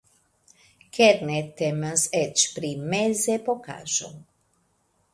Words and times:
Kerne 0.97 1.35
temas 1.61 2.07
eĉ 2.23 2.47
pri 2.57 2.75
mezepokaĵo! 2.95 4.15